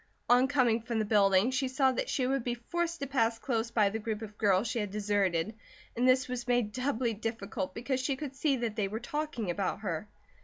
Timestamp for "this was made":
6.09-6.71